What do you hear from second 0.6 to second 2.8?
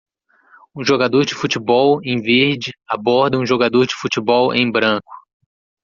Um jogador de futebol em verde